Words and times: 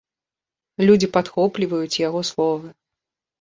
Людзі 0.89 1.09
падхопліваюць 1.17 2.01
яго 2.07 2.23
словы. 2.31 2.73